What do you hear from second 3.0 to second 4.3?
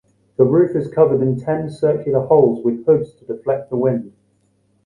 to deflect the wind.